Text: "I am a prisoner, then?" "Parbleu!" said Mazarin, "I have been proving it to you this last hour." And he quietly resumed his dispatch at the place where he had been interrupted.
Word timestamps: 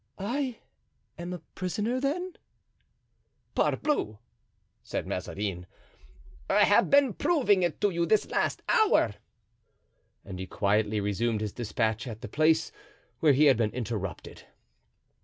"I 0.17 0.57
am 1.19 1.31
a 1.31 1.37
prisoner, 1.53 1.99
then?" 1.99 2.33
"Parbleu!" 3.53 4.17
said 4.81 5.05
Mazarin, 5.05 5.67
"I 6.49 6.63
have 6.63 6.89
been 6.89 7.13
proving 7.13 7.61
it 7.61 7.79
to 7.81 7.91
you 7.91 8.07
this 8.07 8.27
last 8.31 8.63
hour." 8.67 9.13
And 10.25 10.39
he 10.39 10.47
quietly 10.47 10.99
resumed 10.99 11.41
his 11.41 11.53
dispatch 11.53 12.07
at 12.07 12.21
the 12.21 12.27
place 12.27 12.71
where 13.19 13.33
he 13.33 13.45
had 13.45 13.57
been 13.57 13.73
interrupted. 13.75 14.45